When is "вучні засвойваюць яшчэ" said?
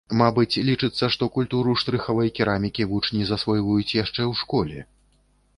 2.95-4.21